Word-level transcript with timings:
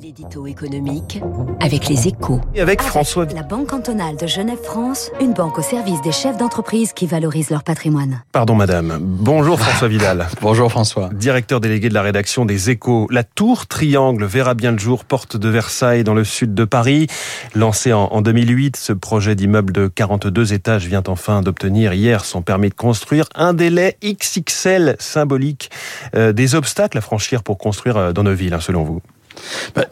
L'édito 0.00 0.46
économique 0.46 1.20
avec 1.60 1.88
les 1.88 2.06
échos. 2.06 2.40
Et 2.54 2.60
avec 2.60 2.82
François. 2.82 3.26
La 3.34 3.42
Banque 3.42 3.68
cantonale 3.68 4.16
de 4.16 4.28
Genève-France, 4.28 5.10
une 5.20 5.32
banque 5.32 5.58
au 5.58 5.62
service 5.62 6.00
des 6.02 6.12
chefs 6.12 6.36
d'entreprise 6.36 6.92
qui 6.92 7.06
valorisent 7.06 7.50
leur 7.50 7.64
patrimoine. 7.64 8.22
Pardon 8.30 8.54
madame. 8.54 8.98
Bonjour 9.00 9.58
François 9.58 9.88
Vidal. 9.88 10.28
Bonjour 10.40 10.70
François. 10.70 11.10
Directeur 11.12 11.60
délégué 11.60 11.88
de 11.88 11.94
la 11.94 12.02
rédaction 12.02 12.44
des 12.44 12.70
échos. 12.70 13.08
La 13.10 13.24
tour 13.24 13.66
Triangle 13.66 14.24
verra 14.24 14.54
bien 14.54 14.70
le 14.70 14.78
jour, 14.78 15.04
porte 15.04 15.36
de 15.36 15.48
Versailles 15.48 16.04
dans 16.04 16.14
le 16.14 16.24
sud 16.24 16.54
de 16.54 16.64
Paris. 16.64 17.08
Lancé 17.56 17.92
en, 17.92 18.20
2008, 18.20 18.76
ce 18.76 18.92
projet 18.92 19.34
d'immeuble 19.34 19.72
de 19.72 19.88
42 19.88 20.52
étages 20.52 20.86
vient 20.86 21.02
enfin 21.08 21.42
d'obtenir 21.42 21.92
hier 21.92 22.24
son 22.24 22.42
permis 22.42 22.68
de 22.68 22.74
construire. 22.74 23.24
Un 23.34 23.52
délai 23.52 23.96
XXL 24.04 24.94
symbolique. 25.00 25.70
Euh, 26.14 26.32
des 26.32 26.54
obstacles 26.54 26.98
à 26.98 27.00
franchir 27.00 27.42
pour 27.42 27.58
construire 27.58 27.96
euh, 27.96 28.12
dans 28.12 28.22
nos 28.22 28.34
villes, 28.34 28.54
hein, 28.54 28.60
selon 28.60 28.84
vous? 28.84 29.02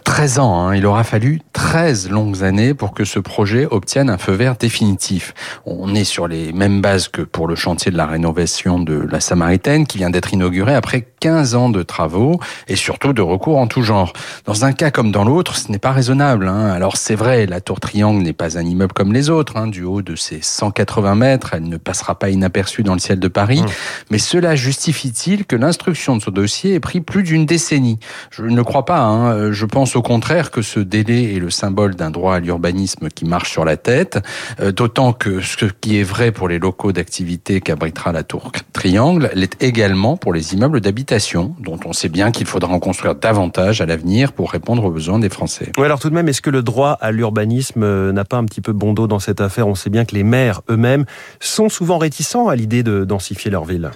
13 0.05 0.37
bah, 0.37 0.43
ans, 0.43 0.61
hein. 0.61 0.75
il 0.75 0.87
aura 0.87 1.05
fallu 1.05 1.41
13 1.53 2.11
longues 2.11 2.43
années 2.43 2.75
pour 2.75 2.95
que 2.95 3.05
ce 3.05 3.19
projet 3.19 3.67
obtienne 3.71 4.11
un 4.11 4.19
feu 4.19 4.33
vert 4.33 4.57
définitif. 4.57 5.35
On 5.65 5.95
est 5.95 6.05
sur 6.05 6.29
les 6.29 6.53
mêmes 6.53 6.81
bases 6.81 7.09
que 7.09 7.23
pour 7.23 7.47
le 7.47 7.55
chantier 7.55 7.91
de 7.91 7.97
la 7.97 8.07
rénovation 8.07 8.79
de 8.79 8.95
la 9.11 9.21
Samaritaine 9.21 9.87
qui 9.87 9.99
vient 9.99 10.11
d'être 10.11 10.33
inauguré 10.33 10.75
après 10.75 11.07
15 11.21 11.55
ans 11.55 11.69
de 11.69 11.83
travaux 11.83 12.41
et 12.69 12.77
surtout 12.77 13.13
de 13.13 13.23
recours 13.23 13.59
en 13.59 13.67
tout 13.67 13.83
genre. 13.83 14.13
Dans 14.45 14.65
un 14.65 14.73
cas 14.73 14.91
comme 14.91 15.13
dans 15.13 15.25
l'autre, 15.25 15.57
ce 15.57 15.71
n'est 15.71 15.79
pas 15.79 15.93
raisonnable. 15.93 16.49
Hein. 16.49 16.67
Alors 16.69 16.97
c'est 16.97 17.15
vrai, 17.15 17.47
la 17.47 17.61
tour 17.61 17.81
Triangle 17.81 18.23
n'est 18.23 18.33
pas 18.33 18.59
un 18.59 18.63
immeuble 18.63 18.93
comme 18.93 19.13
les 19.13 19.31
autres. 19.31 19.57
Hein. 19.57 19.67
Du 19.67 19.83
haut 19.83 20.03
de 20.03 20.17
ses 20.17 20.41
180 20.43 21.15
mètres, 21.15 21.51
elle 21.55 21.69
ne 21.69 21.77
passera 21.77 22.19
pas 22.19 22.31
inaperçue 22.31 22.83
dans 22.83 22.95
le 22.95 23.01
ciel 23.01 23.21
de 23.21 23.29
Paris. 23.29 23.63
Mmh. 23.63 23.67
Mais 24.11 24.19
cela 24.19 24.57
justifie-t-il 24.57 25.47
que 25.47 25.57
l'instruction 25.57 26.17
de 26.17 26.23
ce 26.23 26.31
dossier 26.31 26.75
ait 26.75 26.81
pris 26.81 27.01
plus 27.01 27.23
d'une 27.23 27.47
décennie? 27.47 27.99
Je 28.31 28.43
ne 28.43 28.63
crois 28.63 28.85
pas. 28.85 29.01
Hein. 29.01 29.36
Euh, 29.37 29.53
je 29.53 29.67
pense 29.67 29.97
au 29.97 30.03
contraire 30.03 30.51
que 30.51 30.63
ce 30.63 30.81
délai 30.81 31.35
est 31.35 31.39
le 31.39 31.51
symbole 31.51 31.95
d'un 31.95 32.11
droit 32.11 32.35
à 32.35 32.41
l'urbanisme 32.41 33.09
qui 33.09 33.25
marche 33.25 33.51
sur 33.51 33.65
la 33.65 33.77
tête, 33.77 34.19
euh, 34.61 34.73
d'autant 34.73 35.13
que 35.13 35.41
ce 35.41 35.67
qui 35.67 35.99
est 35.99 36.03
vrai 36.03 36.33
pour 36.33 36.49
les 36.49 36.59
locaux 36.59 36.93
d'activité 36.93 37.61
qu'abritera 37.61 38.13
la 38.13 38.23
tour 38.23 38.53
Triangle 38.73 39.31
l'est 39.35 39.63
également 39.63 40.17
pour 40.17 40.33
les 40.33 40.55
immeubles 40.55 40.81
d'habitation, 40.81 41.55
dont 41.61 41.79
on 41.85 41.93
sait 41.93 42.09
bien 42.09 42.31
qu'il 42.31 42.47
faudra 42.47 42.73
en 42.73 42.79
construire 42.79 43.15
davantage 43.15 43.81
à 43.81 43.87
l'avenir 43.87 44.33
pour 44.33 44.51
répondre 44.51 44.85
aux 44.85 44.91
besoins 44.91 45.19
des 45.19 45.29
Français. 45.29 45.73
Oui, 45.79 45.85
alors 45.85 46.01
tout 46.01 46.11
de 46.11 46.15
même, 46.15 46.29
est-ce 46.29 46.43
que 46.43 46.51
le 46.51 46.63
droit 46.63 46.93
à 47.01 47.11
l'urbanisme 47.11 47.83
euh, 47.83 48.13
n'a 48.13 48.25
pas 48.25 48.37
un 48.37 48.45
petit 48.45 48.61
peu 48.61 48.73
bon 48.73 48.93
dos 48.93 49.07
dans 49.07 49.19
cette 49.19 49.41
affaire? 49.41 49.69
On 49.69 49.75
sait 49.75 49.91
bien 49.91 50.05
que 50.05 50.15
les 50.15 50.25
maires 50.25 50.63
eux-mêmes 50.71 51.05
sont 51.41 51.69
souvent 51.69 51.99
réticents 51.99 52.49
à 52.49 52.57
l'idée 52.57 52.83
de 52.83 53.05
densifier 53.05 53.51
leur 53.51 53.65
ville. 53.65 53.91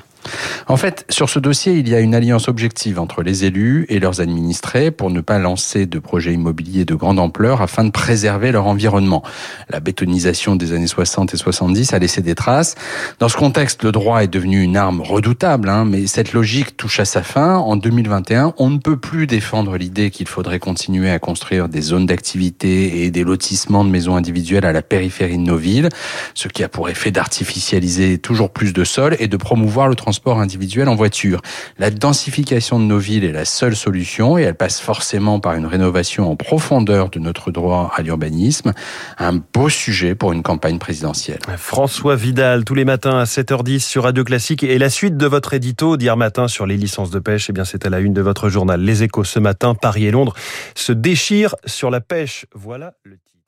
En 0.68 0.76
fait, 0.76 1.04
sur 1.08 1.28
ce 1.28 1.38
dossier, 1.38 1.74
il 1.74 1.88
y 1.88 1.94
a 1.94 2.00
une 2.00 2.14
alliance 2.14 2.48
objective 2.48 3.00
entre 3.00 3.22
les 3.22 3.44
élus 3.44 3.86
et 3.88 3.98
leurs 3.98 4.20
administrés 4.20 4.90
pour 4.90 5.10
ne 5.10 5.20
pas 5.20 5.38
lancer 5.38 5.86
de 5.86 5.98
projets 5.98 6.32
immobiliers 6.32 6.84
de 6.84 6.94
grande 6.94 7.18
ampleur 7.18 7.62
afin 7.62 7.84
de 7.84 7.90
préserver 7.90 8.52
leur 8.52 8.66
environnement. 8.66 9.22
La 9.68 9.80
bétonisation 9.80 10.56
des 10.56 10.72
années 10.72 10.86
60 10.86 11.34
et 11.34 11.36
70 11.36 11.92
a 11.92 11.98
laissé 11.98 12.20
des 12.20 12.34
traces. 12.34 12.74
Dans 13.18 13.28
ce 13.28 13.36
contexte, 13.36 13.82
le 13.82 13.92
droit 13.92 14.22
est 14.22 14.28
devenu 14.28 14.62
une 14.62 14.76
arme 14.76 15.00
redoutable, 15.00 15.68
hein, 15.68 15.84
mais 15.84 16.06
cette 16.06 16.32
logique 16.32 16.76
touche 16.76 17.00
à 17.00 17.04
sa 17.04 17.22
fin. 17.22 17.56
En 17.56 17.76
2021, 17.76 18.54
on 18.58 18.70
ne 18.70 18.78
peut 18.78 18.96
plus 18.96 19.26
défendre 19.26 19.76
l'idée 19.76 20.10
qu'il 20.10 20.28
faudrait 20.28 20.58
continuer 20.58 21.10
à 21.10 21.18
construire 21.18 21.68
des 21.68 21.80
zones 21.80 22.06
d'activité 22.06 23.04
et 23.04 23.10
des 23.10 23.24
lotissements 23.24 23.84
de 23.84 23.90
maisons 23.90 24.16
individuelles 24.16 24.66
à 24.66 24.72
la 24.72 24.82
périphérie 24.82 25.38
de 25.38 25.42
nos 25.42 25.56
villes, 25.56 25.88
ce 26.34 26.48
qui 26.48 26.62
a 26.62 26.68
pour 26.68 26.88
effet 26.88 27.10
d'artificialiser 27.10 28.18
toujours 28.18 28.50
plus 28.50 28.72
de 28.72 28.84
sol 28.84 29.16
et 29.18 29.28
de 29.28 29.36
promouvoir 29.36 29.88
le 29.88 29.94
transport 30.10 30.40
individuel 30.40 30.88
en 30.88 30.96
voiture. 30.96 31.40
La 31.78 31.92
densification 31.92 32.80
de 32.80 32.84
nos 32.84 32.98
villes 32.98 33.22
est 33.22 33.30
la 33.30 33.44
seule 33.44 33.76
solution 33.76 34.36
et 34.38 34.42
elle 34.42 34.56
passe 34.56 34.80
forcément 34.80 35.38
par 35.38 35.54
une 35.54 35.66
rénovation 35.66 36.28
en 36.28 36.34
profondeur 36.34 37.10
de 37.10 37.20
notre 37.20 37.52
droit 37.52 37.92
à 37.94 38.02
l'urbanisme. 38.02 38.72
Un 39.18 39.34
beau 39.34 39.68
sujet 39.68 40.16
pour 40.16 40.32
une 40.32 40.42
campagne 40.42 40.80
présidentielle. 40.80 41.38
François 41.56 42.16
Vidal, 42.16 42.64
tous 42.64 42.74
les 42.74 42.84
matins 42.84 43.20
à 43.20 43.22
7h10 43.22 43.78
sur 43.78 44.02
Radio 44.02 44.24
Classique. 44.24 44.64
Et 44.64 44.78
la 44.78 44.90
suite 44.90 45.16
de 45.16 45.26
votre 45.28 45.54
édito 45.54 45.96
d'hier 45.96 46.16
matin 46.16 46.48
sur 46.48 46.66
les 46.66 46.76
licences 46.76 47.10
de 47.10 47.20
pêche, 47.20 47.48
eh 47.48 47.52
bien, 47.52 47.64
c'est 47.64 47.86
à 47.86 47.88
la 47.88 48.00
une 48.00 48.12
de 48.12 48.20
votre 48.20 48.48
journal. 48.48 48.80
Les 48.80 49.04
échos 49.04 49.22
ce 49.22 49.38
matin, 49.38 49.76
Paris 49.76 50.06
et 50.06 50.10
Londres 50.10 50.34
se 50.74 50.90
déchirent 50.90 51.54
sur 51.66 51.88
la 51.88 52.00
pêche. 52.00 52.46
Voilà 52.52 52.94
le 53.04 53.12
titre. 53.12 53.39